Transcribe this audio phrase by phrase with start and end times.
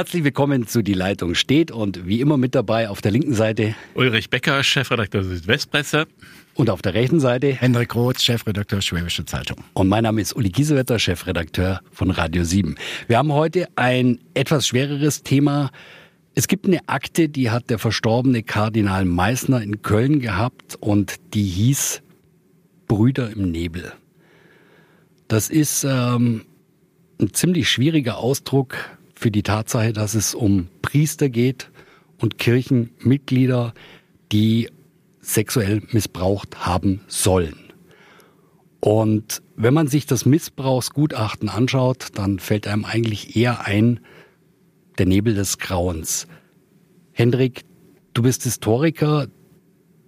[0.00, 3.74] Herzlich willkommen zu Die Leitung steht und wie immer mit dabei auf der linken Seite
[3.92, 6.06] Ulrich Becker, Chefredakteur Südwestpresse.
[6.54, 9.58] Und auf der rechten Seite Hendrik Roth, Chefredakteur Schwäbische Zeitung.
[9.74, 12.76] Und mein Name ist Uli Giesewetter, Chefredakteur von Radio 7.
[13.08, 15.70] Wir haben heute ein etwas schwereres Thema.
[16.34, 21.44] Es gibt eine Akte, die hat der verstorbene Kardinal Meissner in Köln gehabt und die
[21.44, 22.00] hieß
[22.88, 23.92] Brüder im Nebel.
[25.28, 26.46] Das ist ähm,
[27.20, 28.78] ein ziemlich schwieriger Ausdruck
[29.20, 31.70] für die Tatsache, dass es um Priester geht
[32.18, 33.74] und Kirchenmitglieder,
[34.32, 34.70] die
[35.20, 37.70] sexuell missbraucht haben sollen.
[38.80, 44.00] Und wenn man sich das Missbrauchsgutachten anschaut, dann fällt einem eigentlich eher ein,
[44.96, 46.26] der Nebel des Grauens.
[47.12, 47.66] Hendrik,
[48.14, 49.26] du bist Historiker,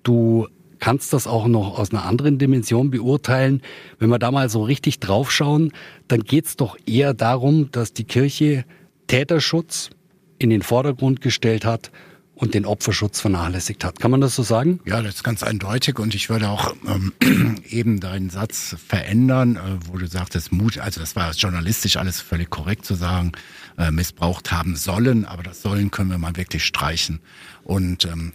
[0.04, 0.48] du
[0.78, 3.60] kannst das auch noch aus einer anderen Dimension beurteilen.
[3.98, 5.72] Wenn wir da mal so richtig draufschauen,
[6.08, 8.64] dann geht es doch eher darum, dass die Kirche
[9.12, 9.90] Täterschutz
[10.38, 11.92] in den Vordergrund gestellt hat
[12.34, 14.00] und den Opferschutz vernachlässigt hat.
[14.00, 14.80] Kann man das so sagen?
[14.86, 17.12] Ja, das ist ganz eindeutig und ich würde auch ähm,
[17.68, 22.48] eben deinen Satz verändern, äh, wo du sagtest, Mut, also das war journalistisch alles völlig
[22.48, 23.32] korrekt zu sagen,
[23.76, 27.20] äh, missbraucht haben sollen, aber das sollen können wir mal wirklich streichen.
[27.64, 28.32] Und ähm,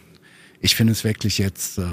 [0.61, 1.85] ich finde es wirklich jetzt äh,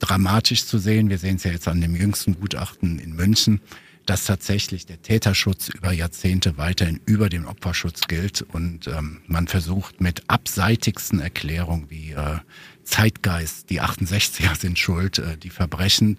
[0.00, 1.08] dramatisch zu sehen.
[1.08, 3.60] Wir sehen es ja jetzt an dem jüngsten Gutachten in München,
[4.08, 10.00] dass tatsächlich der Täterschutz über Jahrzehnte weiterhin über dem Opferschutz gilt und ähm, man versucht
[10.00, 12.38] mit abseitigsten Erklärungen wie äh,
[12.84, 16.18] Zeitgeist, die 68er sind schuld, äh, die Verbrechen,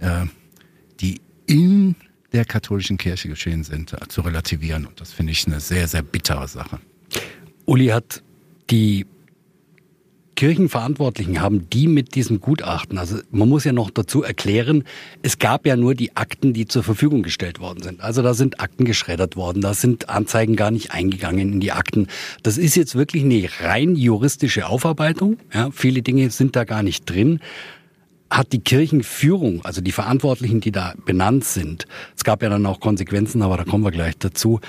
[0.00, 0.26] äh,
[0.98, 1.94] die in
[2.32, 4.84] der katholischen Kirche geschehen sind, äh, zu relativieren.
[4.84, 6.80] Und das finde ich eine sehr, sehr bittere Sache.
[7.66, 8.24] Uli hat
[8.68, 9.06] die
[10.38, 14.84] Kirchenverantwortlichen haben die mit diesem Gutachten, also man muss ja noch dazu erklären,
[15.20, 18.00] es gab ja nur die Akten, die zur Verfügung gestellt worden sind.
[18.00, 22.06] Also da sind Akten geschreddert worden, da sind Anzeigen gar nicht eingegangen in die Akten.
[22.44, 25.38] Das ist jetzt wirklich eine rein juristische Aufarbeitung.
[25.52, 27.40] Ja, viele Dinge sind da gar nicht drin
[28.30, 32.78] hat die Kirchenführung, also die Verantwortlichen, die da benannt sind, es gab ja dann auch
[32.78, 34.60] Konsequenzen, aber da kommen wir gleich dazu,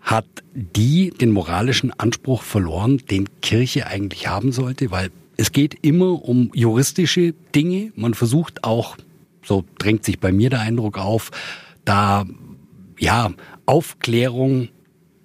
[0.00, 4.90] hat die den moralischen Anspruch verloren, den Kirche eigentlich haben sollte?
[4.90, 7.92] Weil es geht immer um juristische Dinge.
[7.96, 8.96] Man versucht auch,
[9.44, 11.30] so drängt sich bei mir der Eindruck auf,
[11.84, 12.26] da
[12.98, 13.32] ja
[13.66, 14.68] Aufklärung,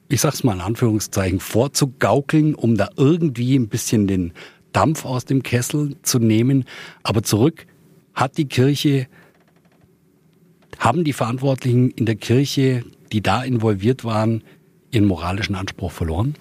[0.08, 4.34] ich sag's mal in Anführungszeichen, vorzugaukeln, um da irgendwie ein bisschen den
[4.72, 6.66] Dampf aus dem Kessel zu nehmen.
[7.04, 7.66] Aber zurück
[8.14, 9.08] hat die Kirche,
[10.80, 14.44] haben die Verantwortlichen in der Kirche, die da involviert waren,
[14.96, 16.36] ihren moralischen Anspruch verloren?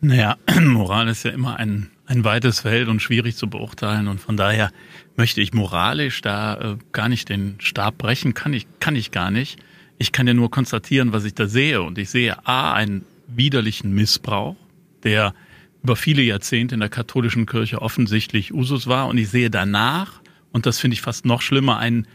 [0.00, 4.06] Naja, Moral ist ja immer ein, ein weites Feld und schwierig zu beurteilen.
[4.06, 4.70] Und von daher
[5.16, 9.30] möchte ich moralisch da äh, gar nicht den Stab brechen, kann ich, kann ich gar
[9.30, 9.58] nicht.
[9.98, 11.82] Ich kann ja nur konstatieren, was ich da sehe.
[11.82, 14.56] Und ich sehe A, einen widerlichen Missbrauch,
[15.02, 15.34] der
[15.82, 19.08] über viele Jahrzehnte in der katholischen Kirche offensichtlich Usus war.
[19.08, 20.20] Und ich sehe danach,
[20.52, 22.06] und das finde ich fast noch schlimmer, einen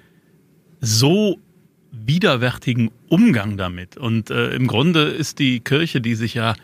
[0.79, 1.39] so
[1.93, 3.97] widerwärtigen Umgang damit.
[3.97, 6.55] Und äh, im Grunde ist die Kirche, die sich ja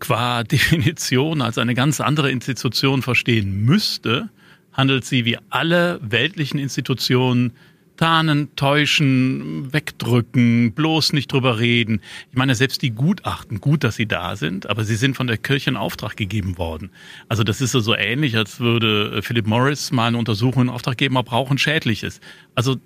[0.00, 4.28] qua Definition als eine ganz andere Institution verstehen müsste,
[4.72, 7.52] handelt sie wie alle weltlichen Institutionen
[7.96, 12.00] tarnen, täuschen, wegdrücken, bloß nicht drüber reden.
[12.30, 15.38] Ich meine, selbst die Gutachten, gut, dass sie da sind, aber sie sind von der
[15.38, 16.90] Kirche in Auftrag gegeben worden.
[17.28, 20.98] Also das ist so ähnlich, als würde äh, Philip Morris mal eine Untersuchung in Auftrag
[20.98, 22.22] geben, ob Rauchen schädlich ist.
[22.54, 22.76] Also,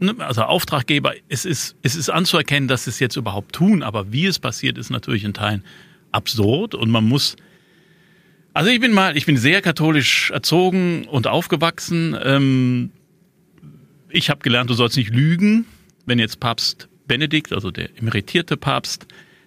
[0.00, 4.12] ne, also Auftraggeber, es ist, es ist anzuerkennen, dass sie es jetzt überhaupt tun, aber
[4.12, 5.64] wie es passiert, ist natürlich in Teilen
[6.12, 7.36] absurd und man muss
[8.54, 12.16] also ich bin mal, ich bin sehr katholisch erzogen und aufgewachsen.
[12.20, 12.90] Ähm,
[14.10, 15.66] ich habe gelernt, du sollst nicht lügen.
[16.06, 19.06] Wenn jetzt Papst Benedikt, also der emeritierte Papst,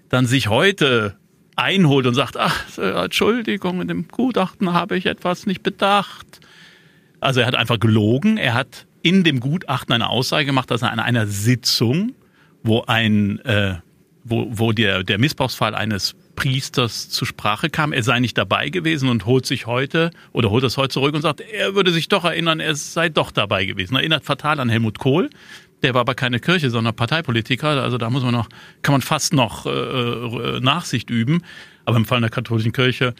[0.10, 1.16] dann sich heute
[1.56, 6.42] einholt und sagt, ach, Entschuldigung, in dem Gutachten habe ich etwas nicht bedacht.
[7.20, 8.38] Also er hat einfach gelogen.
[8.38, 12.14] Er hat in dem Gutachten eine Aussage gemacht, dass er an einer Sitzung,
[12.64, 13.76] wo ein, äh,
[14.24, 17.94] wo, wo der, der Missbrauchsfall eines Priesters zur Sprache kam.
[17.94, 21.22] Er sei nicht dabei gewesen und holt sich heute oder holt das heute zurück und
[21.22, 23.96] sagt, er würde sich doch erinnern, er sei doch dabei gewesen.
[23.96, 25.30] Erinnert fatal an Helmut Kohl.
[25.84, 27.70] Der war aber keine Kirche, sondern Parteipolitiker.
[27.84, 28.50] Also da muss man noch,
[28.82, 31.44] kann man fast noch äh, äh Nachsicht üben.
[31.86, 33.14] Aber im Fall der katholischen Kirche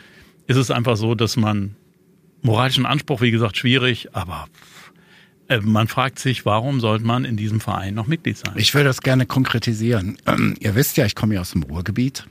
[0.48, 1.76] ist es einfach so, dass man
[2.42, 4.48] moralischen Anspruch, wie gesagt, schwierig, aber
[5.48, 8.54] äh, man fragt sich, warum sollte man in diesem Verein noch Mitglied sein?
[8.56, 10.18] Ich würde das gerne konkretisieren.
[10.26, 12.26] Ähm, ihr wisst ja, ich komme ja aus dem Ruhrgebiet.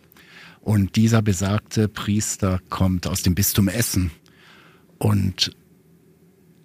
[0.60, 4.10] Und dieser besagte Priester kommt aus dem Bistum Essen.
[4.98, 5.56] Und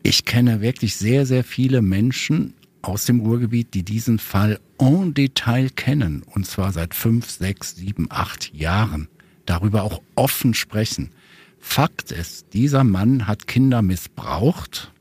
[0.03, 5.69] ich kenne wirklich sehr, sehr viele Menschen aus dem Ruhrgebiet, die diesen Fall en Detail
[5.69, 6.23] kennen.
[6.23, 9.07] Und zwar seit fünf, sechs, sieben, acht Jahren.
[9.45, 11.11] darüber auch offen sprechen.
[11.59, 14.91] Fakt ist, dieser Mann hat Kinder missbraucht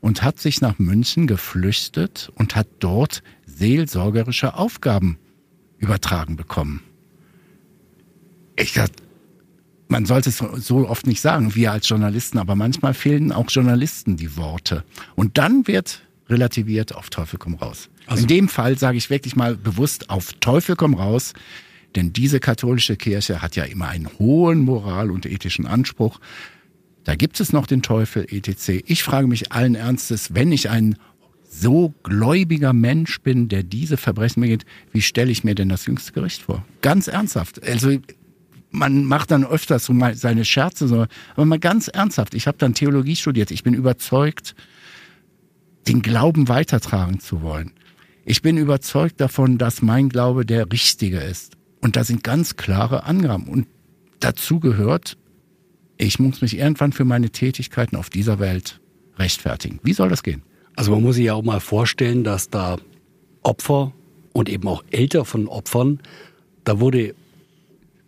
[0.00, 5.18] und hat sich nach München geflüchtet und hat dort seelsorgerische Aufgaben
[5.78, 6.82] übertragen bekommen.
[8.56, 8.94] Ich dachte,
[9.88, 14.16] man sollte es so oft nicht sagen, wir als Journalisten, aber manchmal fehlen auch Journalisten
[14.16, 14.84] die Worte.
[15.14, 17.90] Und dann wird relativiert auf Teufel komm raus.
[18.06, 21.34] Also In dem Fall sage ich wirklich mal bewusst auf Teufel komm raus,
[21.94, 26.20] denn diese katholische Kirche hat ja immer einen hohen moral- und ethischen Anspruch.
[27.04, 28.82] Da gibt es noch den Teufel, etc.
[28.86, 30.96] Ich frage mich allen Ernstes, wenn ich ein
[31.50, 36.12] so gläubiger Mensch bin, der diese Verbrechen begeht, wie stelle ich mir denn das jüngste
[36.12, 36.64] Gericht vor?
[36.80, 37.62] Ganz ernsthaft.
[37.62, 37.98] Also
[38.72, 42.34] man macht dann öfters so mal seine Scherze, so, aber mal ganz ernsthaft.
[42.34, 43.50] Ich habe dann Theologie studiert.
[43.50, 44.54] Ich bin überzeugt,
[45.86, 47.72] den Glauben weitertragen zu wollen.
[48.24, 51.56] Ich bin überzeugt davon, dass mein Glaube der richtige ist.
[51.80, 53.48] Und da sind ganz klare Angaben.
[53.48, 53.66] Und
[54.20, 55.18] dazu gehört,
[55.98, 58.80] ich muss mich irgendwann für meine Tätigkeiten auf dieser Welt
[59.18, 59.80] rechtfertigen.
[59.82, 60.42] Wie soll das gehen?
[60.76, 62.78] Also man muss sich ja auch mal vorstellen, dass da
[63.42, 63.92] Opfer
[64.32, 66.00] und eben auch Eltern von Opfern,
[66.64, 67.14] da wurde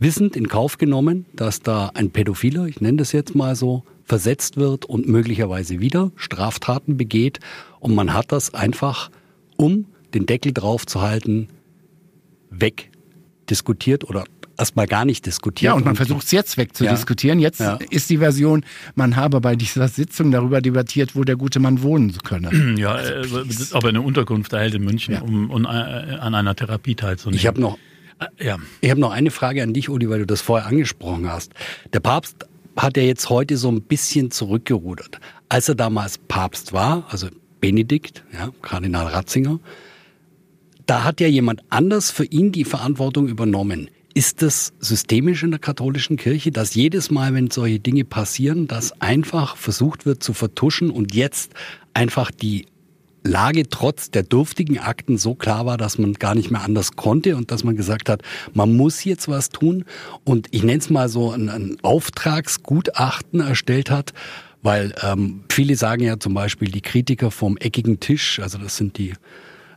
[0.04, 4.58] wissend in Kauf genommen, dass da ein Pädophiler, ich nenne das jetzt mal so, versetzt
[4.58, 7.40] wird und möglicherweise wieder Straftaten begeht.
[7.80, 9.10] Und man hat das einfach,
[9.56, 11.48] um den Deckel drauf zu halten,
[12.50, 14.24] wegdiskutiert oder
[14.58, 15.70] erstmal gar nicht diskutiert.
[15.70, 17.38] Ja, und man versucht es jetzt wegzudiskutieren.
[17.38, 17.46] Ja.
[17.46, 17.78] Jetzt ja.
[17.88, 18.64] ist die Version,
[18.94, 22.50] man habe bei dieser Sitzung darüber debattiert, wo der gute Mann wohnen könne.
[22.76, 23.40] Ja, also,
[23.72, 25.22] ob er eine Unterkunft erhält in München, ja.
[25.22, 27.38] um, um, äh, an einer Therapie teilzunehmen.
[27.38, 27.93] Ich habe noch, äh,
[28.40, 28.58] ja.
[28.80, 31.52] ich habe noch eine Frage an dich, Uli, weil du das vorher angesprochen hast.
[31.92, 32.46] Der Papst
[32.76, 35.20] hat ja jetzt heute so ein bisschen zurückgerudert.
[35.48, 37.28] Als er damals Papst war, also
[37.60, 39.60] Benedikt, ja, Kardinal Ratzinger,
[40.86, 43.88] da hat ja jemand anders für ihn die Verantwortung übernommen.
[44.12, 49.00] Ist das systemisch in der katholischen Kirche, dass jedes Mal, wenn solche Dinge passieren, dass
[49.00, 51.52] einfach versucht wird zu vertuschen und jetzt
[51.94, 52.66] einfach die
[53.24, 57.36] Lage trotz der dürftigen Akten so klar war, dass man gar nicht mehr anders konnte
[57.36, 58.22] und dass man gesagt hat,
[58.52, 59.84] man muss jetzt was tun
[60.24, 64.12] und ich nenne es mal so ein, ein Auftragsgutachten erstellt hat,
[64.62, 68.98] weil ähm, viele sagen ja zum Beispiel die Kritiker vom eckigen Tisch, also das sind
[68.98, 69.14] die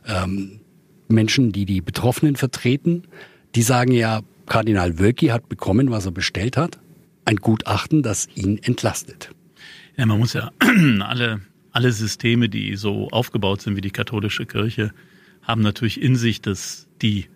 [0.06, 0.60] ähm,
[1.08, 3.04] Menschen, die die Betroffenen vertreten,
[3.54, 6.78] die sagen ja, Kardinal Wölki hat bekommen, was er bestellt hat,
[7.24, 9.30] ein Gutachten, das ihn entlastet.
[9.96, 10.52] Ja, man muss ja
[11.00, 11.40] alle,
[11.78, 14.90] alle Systeme, die so aufgebaut sind wie die katholische Kirche,
[15.42, 17.26] haben natürlich in sich, dass die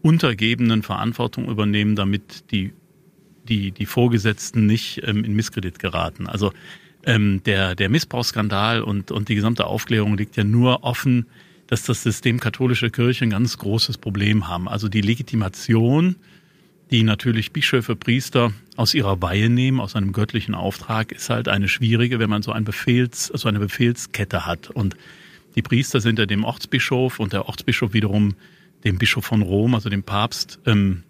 [0.00, 2.72] Untergebenen Verantwortung übernehmen, damit die,
[3.46, 6.26] die, die Vorgesetzten nicht ähm, in Misskredit geraten.
[6.26, 6.54] Also
[7.04, 11.26] ähm, der, der Missbrauchsskandal und, und die gesamte Aufklärung liegt ja nur offen
[11.66, 14.68] dass das System katholische Kirche ein ganz großes Problem haben.
[14.68, 16.16] Also die Legitimation,
[16.90, 21.68] die natürlich Bischöfe, Priester aus ihrer Weihe nehmen, aus einem göttlichen Auftrag, ist halt eine
[21.68, 24.70] schwierige, wenn man so, ein Befehls, so eine Befehlskette hat.
[24.70, 24.96] Und
[25.54, 28.36] die Priester sind ja dem Ortsbischof und der Ortsbischof wiederum
[28.84, 31.02] dem Bischof von Rom, also dem Papst, ähm,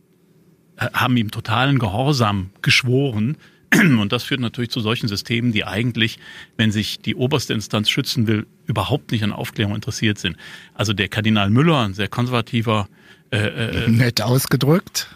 [0.79, 3.37] haben ihm totalen Gehorsam geschworen.
[3.73, 6.19] Und das führt natürlich zu solchen Systemen, die eigentlich,
[6.57, 10.37] wenn sich die oberste Instanz schützen will, überhaupt nicht an Aufklärung interessiert sind.
[10.75, 12.89] Also der Kardinal Müller, ein sehr konservativer
[13.33, 15.09] äh, äh, Nett ausgedrückt.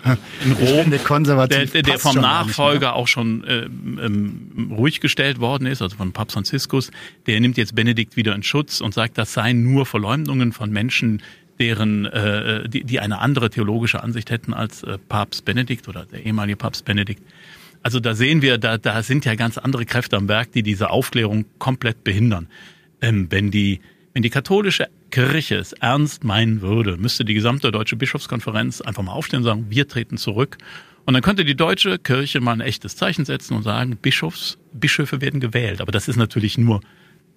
[0.44, 5.96] In Rom, der, der vom Nachfolger auch schon äh, ähm, ruhig gestellt worden ist, also
[5.96, 6.92] von Papst Franziskus,
[7.26, 11.22] der nimmt jetzt Benedikt wieder in Schutz und sagt, das seien nur Verleumdungen von Menschen,
[11.58, 16.24] deren, äh, die, die eine andere theologische Ansicht hätten als äh, Papst Benedikt oder der
[16.24, 17.22] ehemalige Papst Benedikt.
[17.82, 20.90] Also da sehen wir, da, da sind ja ganz andere Kräfte am Werk, die diese
[20.90, 22.46] Aufklärung komplett behindern.
[23.02, 23.80] Ähm, wenn die
[24.14, 29.12] wenn die katholische Kirche es ernst meinen würde, müsste die gesamte deutsche Bischofskonferenz einfach mal
[29.12, 30.58] aufstehen und sagen, wir treten zurück.
[31.04, 35.20] Und dann könnte die deutsche Kirche mal ein echtes Zeichen setzen und sagen, Bischofs, Bischöfe
[35.20, 35.80] werden gewählt.
[35.80, 36.80] Aber das ist natürlich nur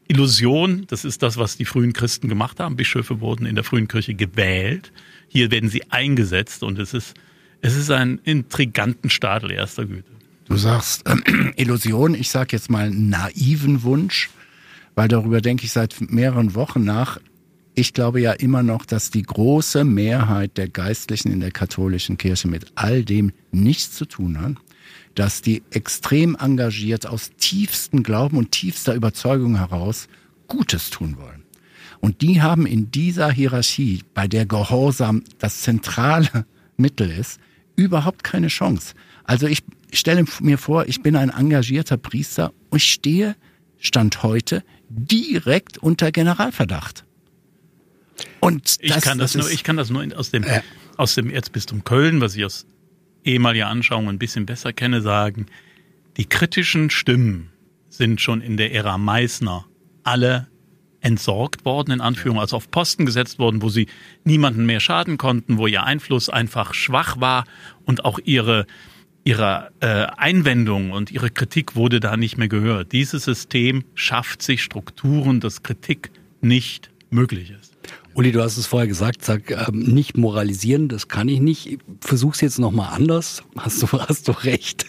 [0.08, 0.86] Illusion.
[0.88, 2.78] Das ist das, was die frühen Christen gemacht haben.
[2.78, 4.92] Bischöfe wurden in der frühen Kirche gewählt.
[5.28, 7.14] Hier werden sie eingesetzt und es ist,
[7.62, 10.10] es ist ein intriganten Stadel erster Güte.
[10.46, 11.16] Du sagst äh,
[11.58, 14.32] Illusion, ich sag jetzt mal naiven Wunsch,
[14.96, 17.20] weil darüber denke ich seit mehreren Wochen nach.
[17.80, 22.48] Ich glaube ja immer noch, dass die große Mehrheit der Geistlichen in der katholischen Kirche
[22.48, 24.56] mit all dem nichts zu tun hat,
[25.14, 30.08] dass die extrem engagiert aus tiefstem Glauben und tiefster Überzeugung heraus
[30.48, 31.44] Gutes tun wollen.
[32.00, 37.40] Und die haben in dieser Hierarchie, bei der Gehorsam das zentrale Mittel ist,
[37.76, 38.96] überhaupt keine Chance.
[39.24, 39.62] Also ich
[39.94, 43.36] stelle mir vor, ich bin ein engagierter Priester und ich stehe,
[43.78, 47.04] Stand heute, direkt unter Generalverdacht.
[48.40, 50.62] Und ich kann das, das nur, ich kann das nur aus dem, äh.
[50.96, 52.66] aus dem Erzbistum Köln, was ich aus
[53.24, 55.48] ehemalige Anschauungen ein bisschen besser kenne, sagen,
[56.18, 57.52] die kritischen Stimmen
[57.90, 59.66] sind schon in der Ära Meißner
[60.04, 60.48] alle
[61.02, 63.88] entsorgt worden, in Anführung, also auf Posten gesetzt worden, wo sie
[64.24, 67.46] niemanden mehr schaden konnten, wo ihr Einfluss einfach schwach war
[67.86, 68.66] und auch ihre,
[69.24, 72.92] ihre äh, Einwendung und ihre Kritik wurde da nicht mehr gehört.
[72.94, 77.77] Dieses System schafft sich Strukturen, dass Kritik nicht möglich ist.
[78.18, 81.78] Uli, du hast es vorher gesagt, sag ähm, nicht moralisieren, das kann ich nicht.
[82.02, 83.44] Versuch's jetzt nochmal anders.
[83.56, 84.88] Hast du, hast du recht.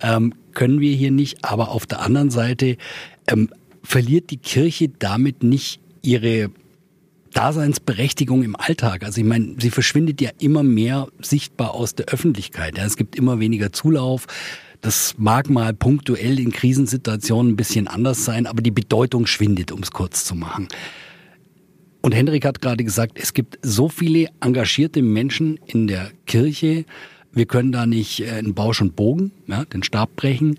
[0.00, 1.44] Ähm, können wir hier nicht.
[1.44, 2.76] Aber auf der anderen Seite
[3.26, 3.50] ähm,
[3.82, 6.50] verliert die Kirche damit nicht ihre
[7.32, 9.02] Daseinsberechtigung im Alltag.
[9.02, 12.78] Also ich meine, sie verschwindet ja immer mehr sichtbar aus der Öffentlichkeit.
[12.78, 14.28] Ja, es gibt immer weniger Zulauf.
[14.82, 19.82] Das mag mal punktuell in Krisensituationen ein bisschen anders sein, aber die Bedeutung schwindet, um
[19.82, 20.68] es kurz zu machen.
[22.08, 26.86] Und Hendrik hat gerade gesagt, es gibt so viele engagierte Menschen in der Kirche.
[27.32, 30.56] Wir können da nicht äh, einen Bausch und Bogen, ja, den Stab brechen.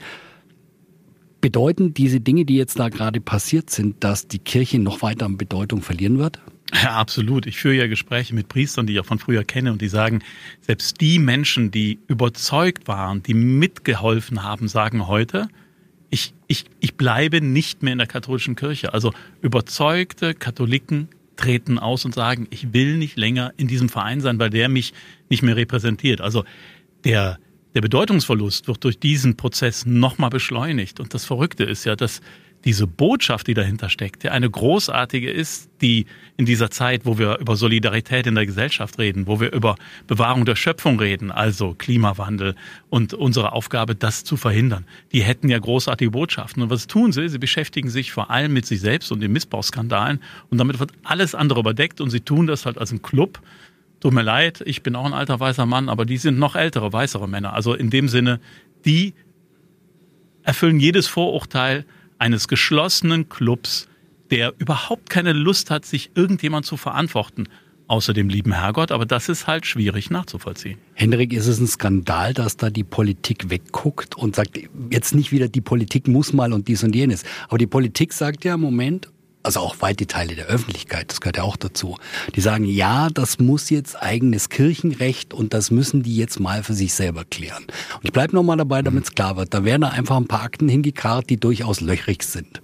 [1.42, 5.38] Bedeuten diese Dinge, die jetzt da gerade passiert sind, dass die Kirche noch weiter an
[5.38, 6.40] Bedeutung verlieren wird?
[6.72, 7.48] Ja, absolut.
[7.48, 10.22] Ich führe ja Gespräche mit Priestern, die ich auch von früher kenne, und die sagen,
[10.62, 15.48] selbst die Menschen, die überzeugt waren, die mitgeholfen haben, sagen heute,
[16.12, 18.94] ich, ich, ich bleibe nicht mehr in der katholischen Kirche.
[18.94, 21.08] Also überzeugte Katholiken
[21.40, 24.94] treten aus und sagen, ich will nicht länger in diesem Verein sein, weil der mich
[25.30, 26.22] nicht mehr repräsentiert.
[26.22, 26.44] Also
[27.06, 27.40] der,
[27.74, 31.00] der Bedeutungsverlust wird durch diesen Prozess nochmal beschleunigt.
[31.00, 32.22] Und das Verrückte ist ja, dass
[32.66, 37.38] diese Botschaft, die dahinter steckt, ja eine großartige ist, die in dieser Zeit, wo wir
[37.40, 39.76] über Solidarität in der Gesellschaft reden, wo wir über
[40.08, 42.56] Bewahrung der Schöpfung reden, also Klimawandel
[42.90, 46.64] und unsere Aufgabe, das zu verhindern, die hätten ja großartige Botschaften.
[46.64, 47.30] Und was tun sie?
[47.30, 51.36] Sie beschäftigen sich vor allem mit sich selbst und den Missbrauchsskandalen und damit wird alles
[51.36, 53.40] andere überdeckt und sie tun das halt als ein Club.
[54.02, 56.92] Tut mir leid, ich bin auch ein alter weißer Mann, aber die sind noch ältere,
[56.92, 57.54] weißere Männer.
[57.54, 58.40] Also in dem Sinne,
[58.86, 59.14] die
[60.44, 61.86] erfüllen jedes Vorurteil,
[62.20, 63.88] eines geschlossenen Clubs,
[64.30, 67.48] der überhaupt keine Lust hat, sich irgendjemand zu verantworten.
[67.88, 70.78] Außer dem lieben Herrgott, aber das ist halt schwierig nachzuvollziehen.
[70.94, 74.60] Hendrik, ist es ein Skandal, dass da die Politik wegguckt und sagt,
[74.92, 77.24] jetzt nicht wieder die Politik muss mal und dies und jenes.
[77.48, 79.10] Aber die Politik sagt ja, Moment,
[79.50, 81.98] also auch weite Teile der Öffentlichkeit, das gehört ja auch dazu,
[82.36, 86.76] die sagen, ja, das muss jetzt eigenes Kirchenrecht und das müssen die jetzt mal für
[86.76, 87.64] sich selber klären.
[87.64, 90.44] Und ich bleibe nochmal dabei, damit es klar wird, da werden da einfach ein paar
[90.44, 92.62] Akten hingekarrt, die durchaus löchrig sind.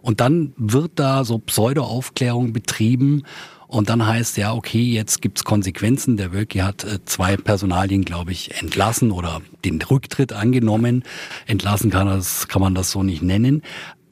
[0.00, 3.24] Und dann wird da so Pseudo-Aufklärung betrieben
[3.66, 6.16] und dann heißt ja, okay, jetzt gibt's Konsequenzen.
[6.16, 11.02] Der Wölki hat äh, zwei Personalien, glaube ich, entlassen oder den Rücktritt angenommen.
[11.46, 13.62] Entlassen kann, das, kann man das so nicht nennen.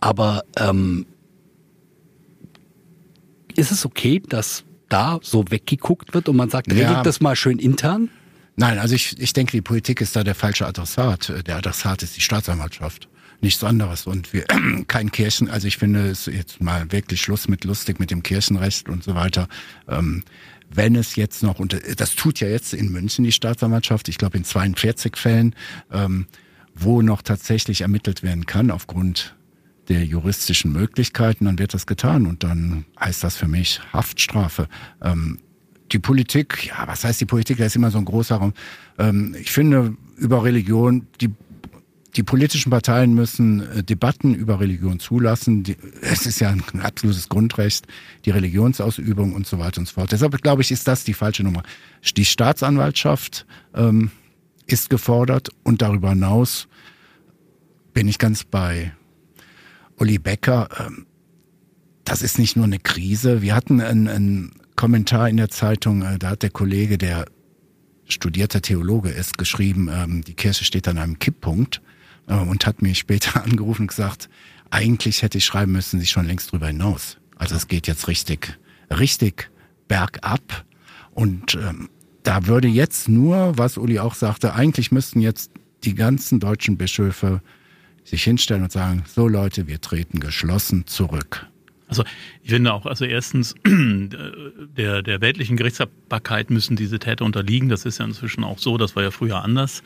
[0.01, 1.07] Aber ähm,
[3.59, 7.03] ist es okay, dass da so weggeguckt wird und man sagt, regelt ja.
[7.03, 8.11] das mal schön intern?
[8.57, 11.33] Nein, also ich, ich denke, die Politik ist da der falsche Adressat.
[11.47, 13.09] Der Adressat ist die Staatsanwaltschaft.
[13.43, 14.07] Nichts anderes.
[14.07, 14.45] Und wir,
[14.89, 18.89] kein Kirchen, also ich finde es jetzt mal wirklich Schluss mit lustig mit dem Kirchenrecht
[18.89, 19.49] und so weiter.
[19.89, 20.23] Ähm,
[20.71, 24.39] wenn es jetzt noch, und das tut ja jetzt in München die Staatsanwaltschaft, ich glaube
[24.39, 25.55] in 42 Fällen,
[25.93, 26.27] ähm,
[26.75, 29.36] wo noch tatsächlich ermittelt werden kann aufgrund
[29.89, 34.69] der juristischen Möglichkeiten, dann wird das getan und dann heißt das für mich Haftstrafe.
[35.03, 35.39] Ähm,
[35.93, 37.59] die Politik, ja, was heißt die Politik?
[37.59, 38.53] Da ist immer so ein großer Raum.
[38.99, 41.31] Ähm, ich finde über Religion, die
[42.17, 45.65] die politischen Parteien müssen äh, Debatten über Religion zulassen.
[46.01, 47.87] Es ist ja ein absolutes Grundrecht,
[48.25, 50.13] die Religionsausübung und so weiter und so fort.
[50.13, 51.63] Deshalb glaube ich, ist das die falsche Nummer.
[52.17, 54.11] Die Staatsanwaltschaft ähm,
[54.67, 56.69] ist gefordert und darüber hinaus
[57.93, 58.93] bin ich ganz bei
[59.99, 61.07] Uli Becker, ähm,
[62.05, 63.43] das ist nicht nur eine Krise.
[63.43, 67.25] Wir hatten einen, Kommentar in der Zeitung, äh, da hat der Kollege, der
[68.05, 71.81] studierter Theologe ist, geschrieben, ähm, die Kirche steht an einem Kipppunkt
[72.29, 74.29] äh, und hat mich später angerufen und gesagt,
[74.71, 77.17] eigentlich hätte ich schreiben müssen, sie schon längst drüber hinaus.
[77.37, 78.59] Also es geht jetzt richtig,
[78.91, 79.51] richtig
[79.89, 80.65] bergab.
[81.13, 81.89] Und ähm,
[82.23, 85.51] da würde jetzt nur, was Uli auch sagte, eigentlich müssten jetzt
[85.85, 87.41] die ganzen deutschen Bischöfe
[88.07, 91.47] sich hinstellen und sagen, so Leute, wir treten geschlossen zurück.
[91.89, 92.05] Also
[92.43, 97.69] ich finde auch, also erstens, der, der weltlichen Gerichtsbarkeit müssen diese Täter unterliegen.
[97.69, 99.83] Das ist ja inzwischen auch so, das war ja früher anders.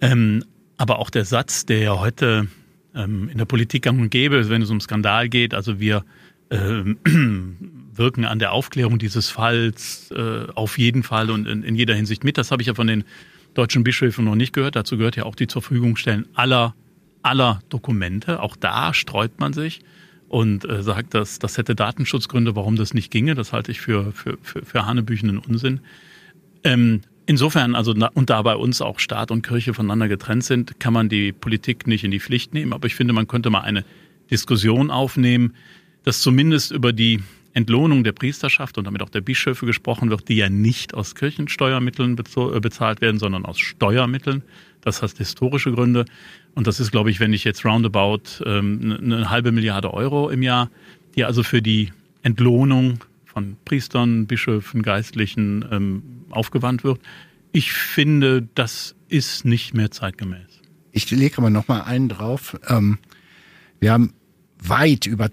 [0.00, 0.44] Ähm,
[0.76, 2.48] aber auch der Satz, der ja heute
[2.94, 6.04] ähm, in der Politik gang und gäbe, wenn es um Skandal geht, also wir
[6.50, 6.98] ähm,
[7.94, 12.24] wirken an der Aufklärung dieses Falls äh, auf jeden Fall und in, in jeder Hinsicht
[12.24, 12.38] mit.
[12.38, 13.04] Das habe ich ja von den
[13.54, 14.76] deutschen Bischöfen noch nicht gehört.
[14.76, 16.26] Dazu gehört ja auch die zur Verfügung stellen
[17.22, 18.40] aller Dokumente.
[18.42, 19.80] Auch da streut man sich
[20.28, 23.34] und äh, sagt, dass das hätte Datenschutzgründe, warum das nicht ginge.
[23.34, 25.80] Das halte ich für, für, für, für hanebüchenden Unsinn.
[26.64, 30.92] Ähm, Insofern, also und da bei uns auch Staat und Kirche voneinander getrennt sind, kann
[30.92, 32.72] man die Politik nicht in die Pflicht nehmen.
[32.72, 33.84] Aber ich finde, man könnte mal eine
[34.32, 35.54] Diskussion aufnehmen,
[36.02, 37.20] dass zumindest über die
[37.52, 42.18] Entlohnung der Priesterschaft und damit auch der Bischöfe gesprochen wird, die ja nicht aus Kirchensteuermitteln
[42.18, 44.42] äh, bezahlt werden, sondern aus Steuermitteln.
[44.82, 46.04] Das hat historische Gründe.
[46.54, 50.42] Und das ist, glaube ich, wenn ich jetzt roundabout ähm, eine halbe Milliarde Euro im
[50.42, 50.70] Jahr,
[51.16, 57.00] die also für die Entlohnung von Priestern, Bischöfen, Geistlichen ähm, aufgewandt wird.
[57.52, 60.60] Ich finde, das ist nicht mehr zeitgemäß.
[60.92, 62.58] Ich lege aber noch mal einen drauf.
[62.68, 62.98] Ähm,
[63.78, 64.12] wir haben
[64.62, 65.30] weit über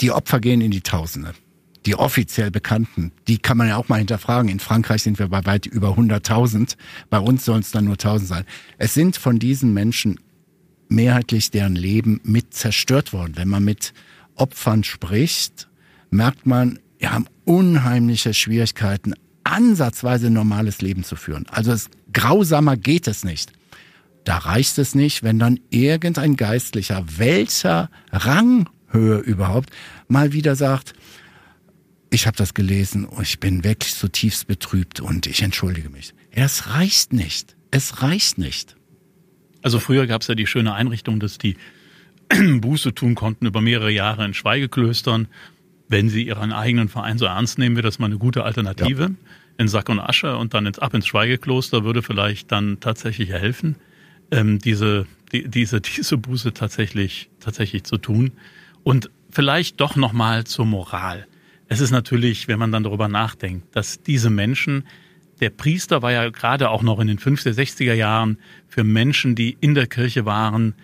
[0.00, 1.34] die Opfer gehen in die Tausende.
[1.86, 4.50] Die offiziell bekannten, die kann man ja auch mal hinterfragen.
[4.50, 6.76] In Frankreich sind wir bei weit über 100.000.
[7.10, 8.44] Bei uns sollen es dann nur 1.000 sein.
[8.78, 10.18] Es sind von diesen Menschen
[10.88, 13.34] mehrheitlich deren Leben mit zerstört worden.
[13.36, 13.92] Wenn man mit
[14.34, 15.68] Opfern spricht,
[16.10, 19.14] merkt man, wir haben unheimliche Schwierigkeiten,
[19.44, 21.46] ansatzweise normales Leben zu führen.
[21.50, 23.52] Also es, grausamer geht es nicht.
[24.24, 29.68] Da reicht es nicht, wenn dann irgendein Geistlicher, welcher Ranghöhe überhaupt,
[30.08, 30.94] mal wieder sagt,
[32.14, 36.14] ich habe das gelesen und ich bin wirklich zutiefst betrübt und ich entschuldige mich.
[36.30, 37.56] Es reicht nicht.
[37.70, 38.76] Es reicht nicht.
[39.62, 41.56] Also früher gab es ja die schöne Einrichtung, dass die
[42.60, 45.28] Buße tun konnten über mehrere Jahre in Schweigeklöstern
[45.88, 49.02] wenn sie ihren eigenen Verein so ernst nehmen, wäre das mal eine gute Alternative.
[49.02, 49.10] Ja.
[49.58, 53.76] In Sack und Asche und dann ins, ab ins Schweigekloster würde vielleicht dann tatsächlich helfen,
[54.32, 58.32] ähm, diese, die, diese, diese Buße tatsächlich, tatsächlich zu tun.
[58.82, 61.26] Und vielleicht doch nochmal zur Moral.
[61.68, 64.84] Es ist natürlich, wenn man dann darüber nachdenkt, dass diese Menschen,
[65.40, 69.56] der Priester war ja gerade auch noch in den 50er, 60er Jahren für Menschen, die
[69.60, 70.74] in der Kirche waren,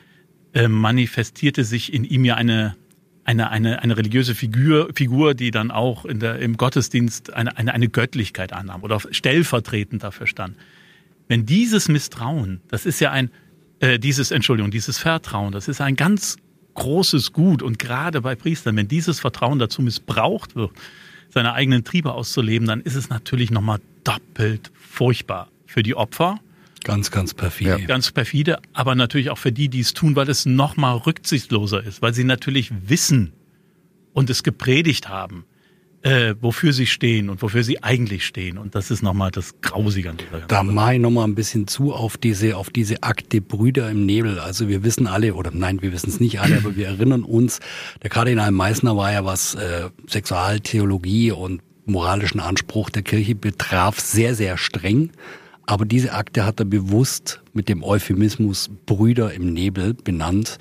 [0.52, 2.76] äh, manifestierte sich in ihm ja eine,
[3.24, 7.74] eine, eine, eine religiöse Figur, Figur, die dann auch in der, im Gottesdienst eine, eine,
[7.74, 10.56] eine Göttlichkeit annahm oder stellvertretend dafür stand.
[11.28, 13.30] Wenn dieses Misstrauen, das ist ja ein,
[13.78, 16.36] äh, dieses, Entschuldigung, dieses Vertrauen, das ist ein ganz
[16.74, 20.70] großes Gut und gerade bei Priestern, wenn dieses Vertrauen dazu missbraucht wird,
[21.28, 26.40] seine eigenen Triebe auszuleben, dann ist es natürlich nochmal doppelt furchtbar für die Opfer
[26.84, 27.78] Ganz, ganz perfide.
[27.78, 27.86] Ja.
[27.86, 31.82] Ganz perfide, aber natürlich auch für die, die es tun, weil es noch mal rücksichtsloser
[31.84, 33.32] ist, weil sie natürlich wissen
[34.12, 35.44] und es gepredigt haben,
[36.02, 38.58] äh, wofür sie stehen und wofür sie eigentlich stehen.
[38.58, 41.92] Und das ist nochmal das Grausige an dieser Da mache ich nochmal ein bisschen zu
[41.92, 44.38] auf diese, auf diese Akte Brüder im Nebel.
[44.38, 47.60] Also wir wissen alle, oder nein, wir wissen es nicht alle, aber wir erinnern uns,
[48.02, 54.34] der Kardinal Meissner war ja, was äh, Sexualtheologie und moralischen Anspruch der Kirche betraf, sehr,
[54.34, 55.10] sehr streng.
[55.66, 60.58] Aber diese Akte hat er bewusst mit dem Euphemismus Brüder im Nebel benannt.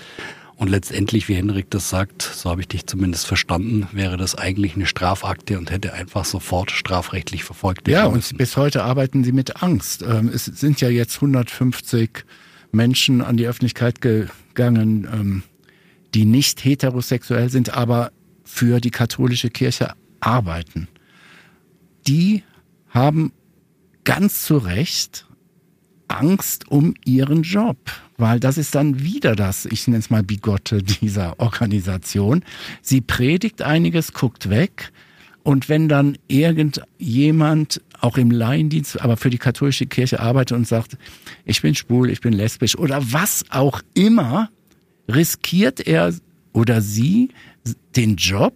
[0.59, 4.75] Und letztendlich, wie Henrik das sagt, so habe ich dich zumindest verstanden, wäre das eigentlich
[4.75, 7.97] eine Strafakte und hätte einfach sofort strafrechtlich verfolgt werden.
[7.97, 10.01] Ja, und bis heute arbeiten sie mit Angst.
[10.01, 12.25] Ähm, es sind ja jetzt 150
[12.73, 15.43] Menschen an die Öffentlichkeit gegangen, ähm,
[16.13, 18.11] die nicht heterosexuell sind, aber
[18.43, 20.89] für die katholische Kirche arbeiten.
[22.05, 22.43] Die
[22.89, 23.31] haben
[24.03, 25.25] ganz zu Recht
[26.09, 27.77] Angst um ihren Job,
[28.19, 32.43] weil das ist dann wieder das, ich nenne es mal Bigotte dieser Organisation.
[32.81, 34.91] Sie predigt einiges, guckt weg
[35.43, 40.97] und wenn dann irgendjemand auch im Laiendienst, aber für die katholische Kirche arbeitet und sagt,
[41.45, 44.49] ich bin schwul, ich bin lesbisch oder was auch immer,
[45.07, 46.13] riskiert er
[46.53, 47.29] oder sie
[47.95, 48.53] den Job,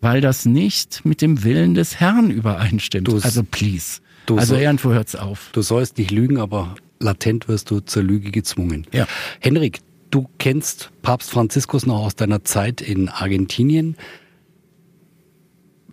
[0.00, 3.08] weil das nicht mit dem Willen des Herrn übereinstimmt.
[3.08, 4.00] Du, also please.
[4.36, 5.50] Also irgendwo hört's auf.
[5.52, 8.86] Du sollst nicht lügen, aber latent wirst du zur Lüge gezwungen.
[8.92, 9.06] Ja.
[9.40, 13.96] Henrik, du kennst Papst Franziskus noch aus deiner Zeit in Argentinien.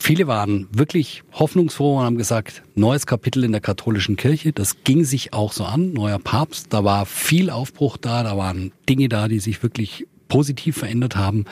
[0.01, 4.53] Viele waren wirklich hoffnungsfroh und haben gesagt, neues Kapitel in der katholischen Kirche.
[4.53, 6.67] Das ging sich auch so an, neuer Papst.
[6.69, 11.45] Da war viel Aufbruch da, da waren Dinge da, die sich wirklich positiv verändert haben.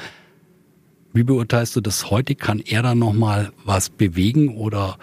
[1.14, 2.36] Wie beurteilst du das heute?
[2.36, 4.98] Kann er da nochmal was bewegen oder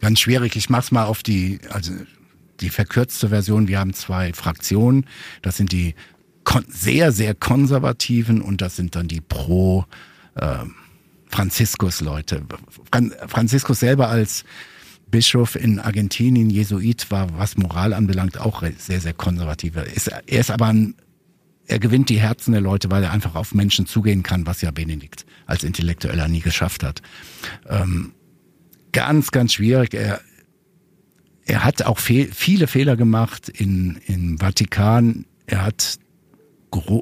[0.00, 0.56] ganz schwierig.
[0.56, 1.92] Ich mach's mal auf die, also
[2.64, 3.68] die verkürzte Version.
[3.68, 5.06] Wir haben zwei Fraktionen.
[5.42, 5.94] Das sind die
[6.68, 9.84] sehr, sehr konservativen und das sind dann die pro
[10.34, 10.64] äh,
[11.28, 12.42] Franziskus-Leute.
[13.28, 14.44] Franziskus selber als
[15.10, 19.76] Bischof in Argentinien, Jesuit, war, was Moral anbelangt, auch sehr, sehr konservativ.
[19.76, 20.94] Er ist, er ist aber ein,
[21.66, 24.70] er gewinnt die Herzen der Leute, weil er einfach auf Menschen zugehen kann, was ja
[24.70, 27.02] Benedikt als Intellektueller nie geschafft hat.
[27.68, 28.12] Ähm,
[28.92, 29.94] ganz, ganz schwierig.
[29.94, 30.20] Er,
[31.46, 35.26] er hat auch fe viele Fehler gemacht in, im Vatikan.
[35.46, 35.98] Er hat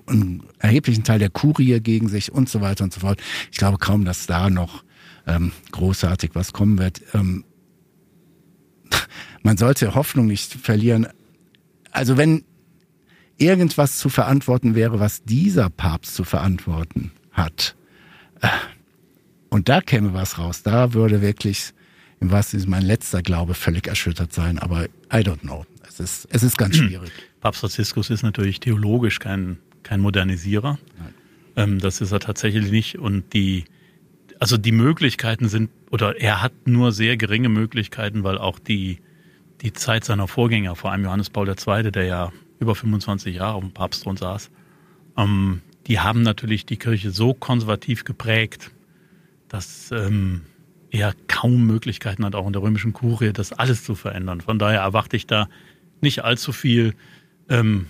[0.06, 3.22] einen erheblichen Teil der Kurie gegen sich und so weiter und so fort.
[3.50, 4.84] Ich glaube kaum, dass da noch
[5.26, 7.00] ähm, großartig was kommen wird.
[7.14, 7.44] Ähm,
[9.42, 11.06] man sollte Hoffnung nicht verlieren.
[11.90, 12.44] Also wenn
[13.38, 17.76] irgendwas zu verantworten wäre, was dieser Papst zu verantworten hat,
[18.40, 18.48] äh,
[19.48, 21.74] und da käme was raus, da würde wirklich,
[22.22, 25.66] im wahrsten Sinne mein letzter Glaube völlig erschüttert sein, aber I don't know.
[25.86, 27.10] Es ist, es ist ganz schwierig.
[27.40, 30.78] Papst Franziskus ist natürlich theologisch kein, kein Modernisierer.
[31.56, 32.98] Ähm, das ist er tatsächlich nicht.
[32.98, 33.64] Und die,
[34.38, 38.98] also die Möglichkeiten sind, oder er hat nur sehr geringe Möglichkeiten, weil auch die,
[39.60, 43.64] die Zeit seiner Vorgänger, vor allem Johannes Paul II., der ja über 25 Jahre auf
[43.64, 44.50] dem Papstthron saß,
[45.18, 48.70] ähm, die haben natürlich die Kirche so konservativ geprägt,
[49.48, 50.42] dass ähm,
[50.92, 54.42] er kaum Möglichkeiten hat, auch in der römischen Kurie, das alles zu verändern.
[54.42, 55.48] Von daher erwarte ich da
[56.02, 56.94] nicht allzu viel,
[57.48, 57.86] ähm,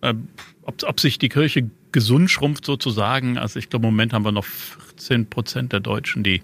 [0.00, 0.14] äh,
[0.62, 3.36] ob, ob sich die Kirche gesund schrumpft sozusagen.
[3.36, 6.42] Also ich glaube, im Moment haben wir noch 14 Prozent der Deutschen, die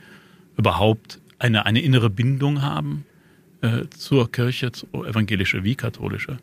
[0.59, 3.07] überhaupt eine, eine innere Bindung haben
[3.63, 6.37] äh, zur Kirche, zur evangelische wie katholische.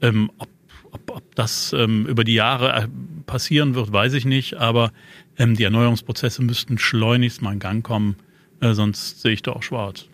[0.00, 0.48] Ähm, ob,
[0.90, 2.88] ob, ob das ähm, über die Jahre äh,
[3.26, 4.92] passieren wird, weiß ich nicht, aber
[5.38, 8.16] ähm, die Erneuerungsprozesse müssten schleunigst mal in Gang kommen,
[8.60, 10.06] äh, sonst sehe ich da auch schwarz.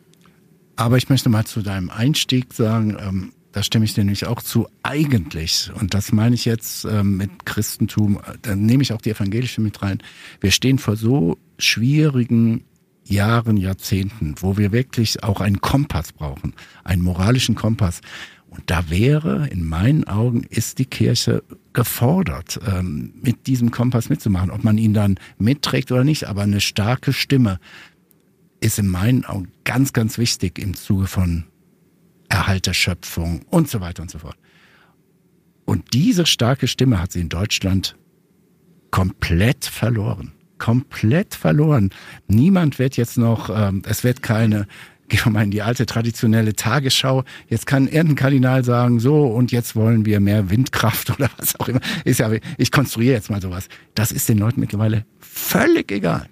[0.77, 4.43] Aber ich möchte mal zu deinem Einstieg sagen, ähm, da stimme ich dir nämlich auch
[4.43, 9.11] zu, eigentlich, und das meine ich jetzt ähm, mit Christentum, da nehme ich auch die
[9.11, 10.03] evangelische mit rein,
[10.41, 12.65] wir stehen vor so schwierigen
[13.05, 18.01] Jahren, Jahrzehnten, wo wir wirklich auch einen Kompass brauchen, einen moralischen Kompass.
[18.49, 24.51] Und da wäre, in meinen Augen, ist die Kirche gefordert, ähm, mit diesem Kompass mitzumachen.
[24.51, 27.59] Ob man ihn dann mitträgt oder nicht, aber eine starke Stimme
[28.65, 31.45] ist in meinen Augen ganz, ganz wichtig im Zuge von
[32.29, 34.37] Erhalt der Schöpfung und so weiter und so fort.
[35.67, 37.97] Und diese starke Stimme hat sie in Deutschland
[38.91, 40.33] komplett verloren.
[40.57, 41.91] Komplett verloren.
[42.27, 44.67] Niemand wird jetzt noch, ähm, es wird keine
[45.09, 47.25] gehen wir mal in die alte traditionelle Tagesschau.
[47.49, 51.69] Jetzt kann irgendein Kardinal sagen, so und jetzt wollen wir mehr Windkraft oder was auch
[51.69, 51.81] immer.
[52.07, 53.69] Ist ja, ich konstruiere jetzt mal sowas.
[53.95, 56.31] Das ist den Leuten mittlerweile völlig egal.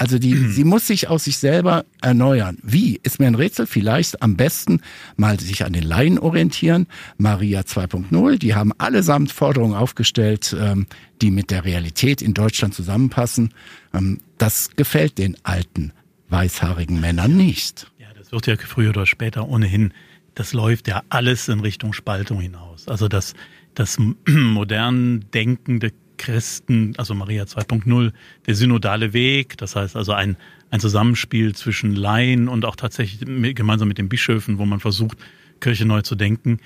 [0.00, 2.58] Also die, sie muss sich aus sich selber erneuern.
[2.62, 2.98] Wie?
[3.02, 3.66] Ist mir ein Rätsel.
[3.66, 4.80] Vielleicht am besten
[5.16, 6.86] mal sich an den Laien orientieren.
[7.18, 10.86] Maria 2.0, die haben allesamt Forderungen aufgestellt, ähm,
[11.22, 13.54] die mit der Realität in Deutschland zusammenpassen.
[13.94, 15.92] Ähm, das gefällt den alten
[16.28, 17.90] weißhaarigen Männern nicht
[18.32, 19.92] wird ja früher oder später ohnehin,
[20.34, 22.88] das läuft ja alles in Richtung Spaltung hinaus.
[22.88, 23.34] Also das,
[23.74, 28.12] das modern denkende Christen, also Maria 2.0,
[28.46, 30.36] der synodale Weg, das heißt also ein,
[30.70, 33.20] ein Zusammenspiel zwischen Laien und auch tatsächlich
[33.54, 35.16] gemeinsam mit den Bischöfen, wo man versucht,
[35.60, 36.60] Kirche neu zu denken.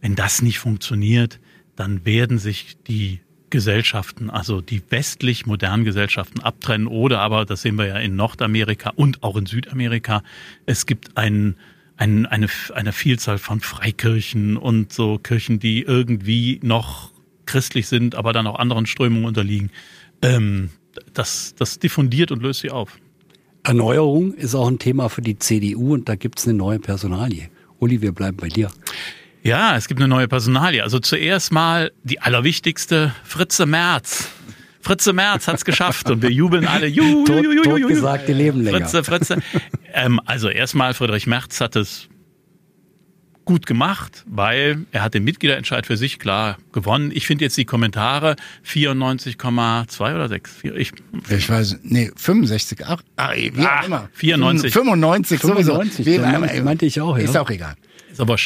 [0.00, 1.38] Wenn das nicht funktioniert,
[1.76, 7.76] dann werden sich die Gesellschaften, also die westlich modernen Gesellschaften abtrennen oder aber, das sehen
[7.76, 10.22] wir ja in Nordamerika und auch in Südamerika,
[10.64, 11.56] es gibt ein,
[11.98, 17.13] ein, eine, eine Vielzahl von Freikirchen und so Kirchen, die irgendwie noch
[17.46, 19.70] christlich sind, aber dann auch anderen Strömungen unterliegen.
[20.22, 20.70] Ähm,
[21.12, 22.98] das, das diffundiert und löst sie auf.
[23.62, 27.48] Erneuerung ist auch ein Thema für die CDU und da gibt es eine neue Personalie.
[27.78, 28.70] Uli, wir bleiben bei dir.
[29.42, 30.82] Ja, es gibt eine neue Personalie.
[30.82, 34.28] Also zuerst mal die allerwichtigste, Fritze Merz.
[34.80, 36.86] Fritze Merz hat's geschafft und wir jubeln alle.
[36.86, 38.80] Juhu, juhu, juhu, juhu, gesagt, die leben länger.
[38.80, 39.42] Fritze, Fritze.
[39.92, 42.08] Ähm, also erstmal, Friedrich Merz hat es
[43.44, 47.10] gut gemacht, weil er hat den Mitgliederentscheid für sich klar gewonnen.
[47.14, 50.64] Ich finde jetzt die Kommentare 94,2 oder 6.
[50.76, 50.92] Ich,
[51.28, 54.08] ich weiß, nee, 65, ach, ach wie auch ah, immer.
[54.14, 54.72] 94.
[54.72, 56.62] 95, 95 sowieso.
[56.62, 57.24] meinte ich auch, ja.
[57.24, 57.74] Ist auch egal.
[58.10, 58.36] Ist aber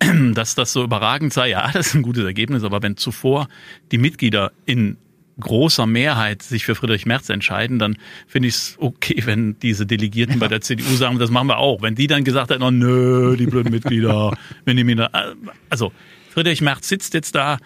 [0.34, 3.48] dass das so überragend sei, ja, das ist ein gutes Ergebnis, aber wenn zuvor
[3.92, 4.96] die Mitglieder in
[5.40, 10.34] großer Mehrheit sich für Friedrich Merz entscheiden, dann finde ich es okay, wenn diese Delegierten
[10.34, 10.40] ja.
[10.40, 11.82] bei der CDU sagen, das machen wir auch.
[11.82, 15.34] Wenn die dann gesagt hätten, oh, nö, die blöden Mitglieder, wenn die mir da,
[15.68, 15.92] also
[16.30, 17.58] Friedrich Merz sitzt jetzt da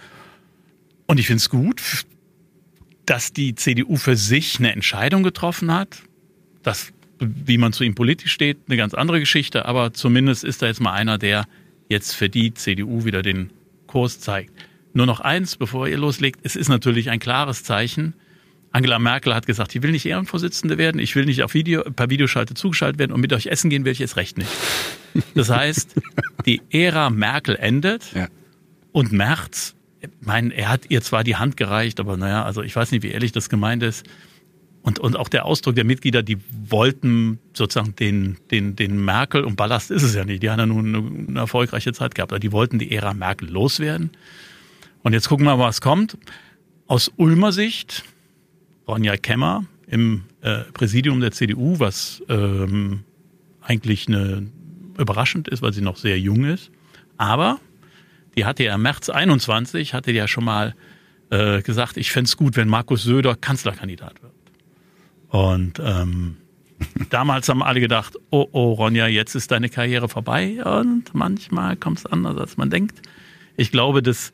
[1.07, 1.83] und ich finde es gut,
[3.07, 6.03] dass die CDU für sich eine Entscheidung getroffen hat.
[6.63, 10.67] Das, wie man zu ihm politisch steht, eine ganz andere Geschichte, aber zumindest ist da
[10.67, 11.45] jetzt mal einer, der
[11.89, 13.51] jetzt für die CDU wieder den
[13.87, 14.53] Kurs zeigt.
[14.95, 16.41] Nur noch eins, bevor ihr loslegt.
[16.45, 18.15] Es ist natürlich ein klares Zeichen.
[18.71, 22.11] Angela Merkel hat gesagt, ich will nicht Ehrenvorsitzende werden, ich will nicht auf Video, per
[22.11, 24.51] Videoschalte zugeschaltet werden und mit euch essen gehen will ich jetzt recht nicht.
[25.35, 25.95] Das heißt,
[26.47, 28.27] die Ära Merkel endet ja.
[28.91, 32.75] und Merz, ich meine, er hat ihr zwar die Hand gereicht, aber naja, also ich
[32.75, 34.05] weiß nicht, wie ehrlich das gemeint ist.
[34.83, 39.57] Und, und auch der Ausdruck der Mitglieder, die wollten sozusagen den, den, den Merkel, und
[39.57, 42.41] Ballast ist es ja nicht, die haben ja nun eine, eine erfolgreiche Zeit gehabt, aber
[42.41, 44.11] die wollten die Ära Merkel loswerden.
[45.05, 46.17] Und jetzt gucken wir mal, was kommt.
[46.87, 48.05] Aus Ulmer Sicht,
[48.89, 53.05] Ronja Kemmer im äh, Präsidium der CDU, was ähm,
[53.61, 54.51] eigentlich eine
[54.99, 56.71] überraschend ist, weil sie noch sehr jung ist.
[57.19, 57.61] Aber
[58.35, 60.75] die hatte ja im März 21, hatte ja schon mal
[61.29, 64.33] äh, gesagt, ich fände es gut, wenn Markus Söder Kanzlerkandidat wird.
[65.29, 66.39] Und ähm,
[67.11, 70.65] damals haben alle gedacht, oh, oh, Ronja, jetzt ist deine Karriere vorbei.
[70.65, 73.03] Und manchmal kommt es anders, als man denkt.
[73.57, 74.33] Ich glaube, das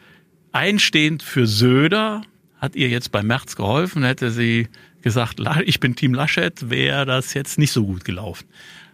[0.53, 2.23] einstehend für Söder
[2.59, 4.03] hat ihr jetzt bei März geholfen.
[4.03, 4.69] Hätte sie
[5.03, 8.47] gesagt, ich bin Team Laschet, wäre das jetzt nicht so gut gelaufen.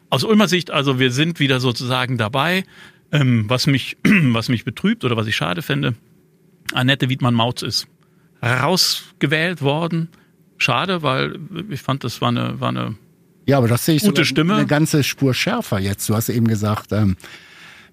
[0.09, 2.65] Aus Ulmer Sicht, also wir sind wieder sozusagen dabei.
[3.13, 5.95] Ähm, was, mich, was mich betrübt oder was ich schade fände,
[6.73, 7.89] Annette Wiedmann-Mautz ist
[8.43, 10.09] rausgewählt worden.
[10.59, 11.39] Schade, weil
[11.71, 12.97] ich fand, das war eine, war eine
[13.47, 14.57] ja, aber das sehe ich gute Stimme.
[14.57, 16.09] eine ganze Spur schärfer jetzt.
[16.09, 17.17] Du hast eben gesagt, ähm,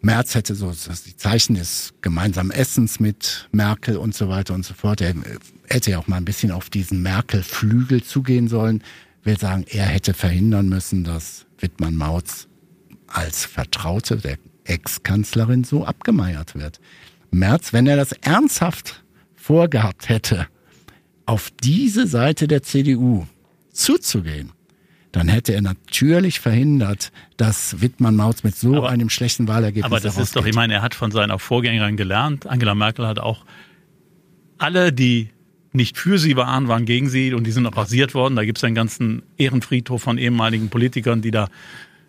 [0.05, 4.65] Merz hätte so das die Zeichen des gemeinsamen Essens mit Merkel und so weiter und
[4.65, 4.99] so fort.
[4.99, 5.15] Er
[5.69, 8.83] hätte ja auch mal ein bisschen auf diesen Merkel-Flügel zugehen sollen.
[9.23, 12.49] Will sagen, er hätte verhindern müssen, dass Wittmann Mautz
[13.07, 16.81] als Vertraute der Ex-Kanzlerin so abgemeiert wird.
[17.31, 19.05] Merz, wenn er das ernsthaft
[19.37, 20.47] vorgehabt hätte,
[21.25, 23.25] auf diese Seite der CDU
[23.71, 24.51] zuzugehen,
[25.13, 29.99] dann hätte er natürlich verhindert, dass Wittmann Mautz mit so aber, einem schlechten Wahlergebnis Aber
[29.99, 32.47] das ist doch, ich meine, er hat von seiner Vorgängerin gelernt.
[32.47, 33.45] Angela Merkel hat auch
[34.57, 35.29] alle, die
[35.71, 38.35] nicht für sie waren, waren gegen sie und die sind auch rasiert worden.
[38.35, 41.47] Da gibt es einen ganzen Ehrenfriedhof von ehemaligen Politikern, die da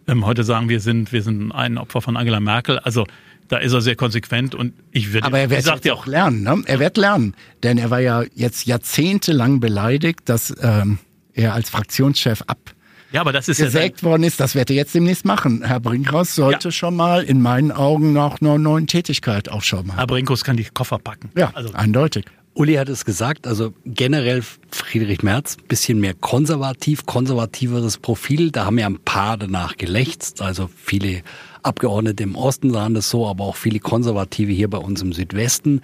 [0.08, 2.78] ähm, heute sagen, wir sind, wir sind ein Opfer von Angela Merkel.
[2.78, 3.06] Also
[3.48, 5.26] da ist er sehr konsequent und ich würde.
[5.26, 6.42] Aber er wird ja auch lernen.
[6.42, 6.62] Ne?
[6.64, 10.96] Er wird lernen, denn er war ja jetzt jahrzehntelang beleidigt, dass ähm,
[11.34, 12.73] er als Fraktionschef ab
[13.14, 15.62] ja, aber das ist gesägt ja worden ist, das wird er jetzt demnächst machen.
[15.64, 16.72] Herr Brinkhaus sollte ja.
[16.72, 19.96] schon mal in meinen Augen nach einer neuen Tätigkeit auch schon mal.
[19.96, 21.30] Herr Brinkhaus kann die Koffer packen.
[21.36, 21.72] Ja, also.
[21.74, 22.24] eindeutig.
[22.54, 28.50] Uli hat es gesagt, also generell Friedrich Merz, bisschen mehr konservativ, konservativeres Profil.
[28.50, 30.42] Da haben ja ein paar danach gelächzt.
[30.42, 31.22] Also viele
[31.62, 35.82] Abgeordnete im Osten sahen das so, aber auch viele Konservative hier bei uns im Südwesten.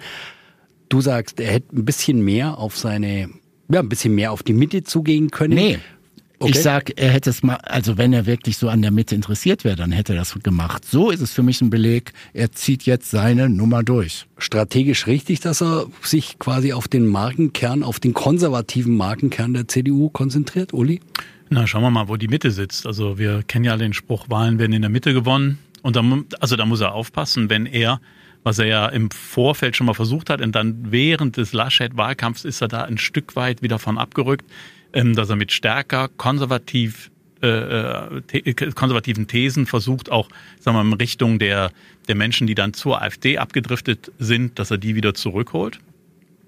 [0.89, 3.29] Du sagst, er hätte ein bisschen mehr auf seine,
[3.69, 5.53] ja, ein bisschen mehr auf die Mitte zugehen können.
[5.53, 5.79] Nee.
[6.41, 6.53] Okay.
[6.53, 9.63] Ich sag, er hätte es mal, also wenn er wirklich so an der Mitte interessiert
[9.63, 10.83] wäre, dann hätte er das gemacht.
[10.85, 14.25] So ist es für mich ein Beleg, er zieht jetzt seine Nummer durch.
[14.39, 20.09] Strategisch richtig, dass er sich quasi auf den Markenkern, auf den konservativen Markenkern der CDU
[20.09, 20.99] konzentriert, Uli?
[21.51, 22.87] Na, schauen wir mal, wo die Mitte sitzt.
[22.87, 25.59] Also wir kennen ja den Spruch, Wahlen werden in der Mitte gewonnen.
[25.83, 26.03] Und da,
[26.39, 28.01] also da muss er aufpassen, wenn er
[28.43, 32.61] was er ja im Vorfeld schon mal versucht hat und dann während des Laschet-Wahlkampfs ist
[32.61, 34.45] er da ein Stück weit wieder von abgerückt
[34.93, 40.97] dass er mit stärker konservativ äh, äh konservativen Thesen versucht, auch sagen wir, mal, in
[40.99, 41.71] Richtung der,
[42.07, 45.79] der Menschen, die dann zur AfD abgedriftet sind, dass er die wieder zurückholt.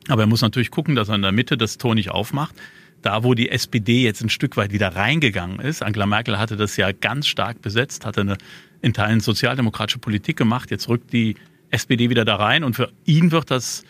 [0.07, 2.55] Aber er muss natürlich gucken, dass er in der Mitte das Tor nicht aufmacht.
[3.01, 6.77] Da, wo die SPD jetzt ein Stück weit wieder reingegangen ist, Angela Merkel hatte das
[6.77, 8.37] ja ganz stark besetzt, hatte eine
[8.81, 11.35] in Teilen sozialdemokratische Politik gemacht, jetzt rückt die
[11.69, 13.83] SPD wieder da rein und für ihn wird das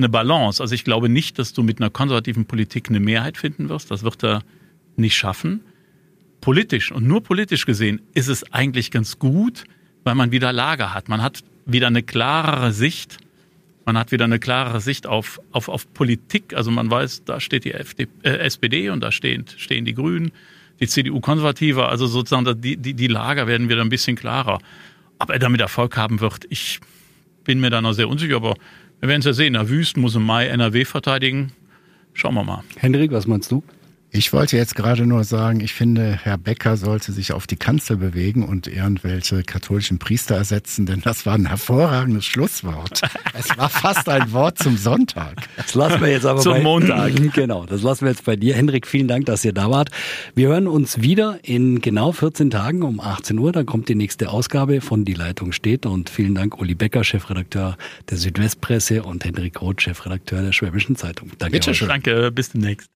[0.00, 0.62] eine Balance.
[0.62, 3.90] Also ich glaube nicht, dass du mit einer konservativen Politik eine Mehrheit finden wirst.
[3.90, 4.42] Das wird er
[4.96, 5.60] nicht schaffen.
[6.40, 9.64] Politisch und nur politisch gesehen ist es eigentlich ganz gut,
[10.04, 11.08] weil man wieder Lager hat.
[11.08, 13.18] Man hat wieder eine klarere Sicht.
[13.84, 16.54] Man hat wieder eine klarere Sicht auf, auf, auf Politik.
[16.54, 20.32] Also man weiß, da steht die FD, äh, SPD und da stehen, stehen die Grünen,
[20.80, 21.90] die CDU konservativer.
[21.90, 24.60] Also sozusagen die, die, die Lager werden wieder ein bisschen klarer.
[25.18, 26.80] Ob er damit Erfolg haben wird, ich
[27.44, 28.54] bin mir da noch sehr unsicher, aber
[29.00, 29.54] wir werden es ja sehen.
[29.54, 31.52] Der Wüst muss im Mai NRW verteidigen.
[32.12, 32.62] Schauen wir mal.
[32.76, 33.62] Hendrik, was meinst du?
[34.12, 37.96] Ich wollte jetzt gerade nur sagen, ich finde, Herr Becker sollte sich auf die Kanzel
[37.96, 43.02] bewegen und irgendwelche katholischen Priester ersetzen, denn das war ein hervorragendes Schlusswort.
[43.38, 45.48] Es war fast ein Wort zum Sonntag.
[45.56, 47.12] Das lassen wir jetzt aber zum bei, Montag.
[47.34, 48.54] Genau, das lassen wir jetzt bei dir.
[48.54, 49.90] Hendrik, vielen Dank, dass ihr da wart.
[50.34, 53.52] Wir hören uns wieder in genau 14 Tagen um 18 Uhr.
[53.52, 55.86] Dann kommt die nächste Ausgabe von Die Leitung steht.
[55.86, 57.76] Und vielen Dank, Uli Becker, Chefredakteur
[58.10, 61.30] der Südwestpresse und Hendrik Roth, Chefredakteur der Schwäbischen Zeitung.
[61.38, 61.52] Danke.
[61.52, 61.88] Bitte schön.
[61.88, 62.90] Danke, bis demnächst.